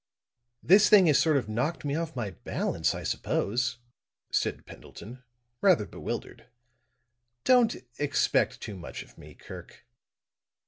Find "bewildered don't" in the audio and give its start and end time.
5.85-7.75